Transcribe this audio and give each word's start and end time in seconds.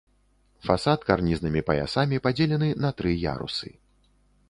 Фасад 0.67 1.03
карнізнымі 1.09 1.63
паясамі 1.69 2.21
падзелены 2.25 2.73
на 2.87 2.95
тры 3.03 3.17
ярусы. 3.33 3.69